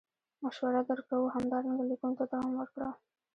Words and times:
مشوره 0.43 0.81
در 0.89 0.99
کوو 1.07 1.31
همدارنګه 1.35 1.83
لیکنو 1.89 2.17
ته 2.19 2.23
دوام 2.31 2.51
ورکړه. 2.55 2.89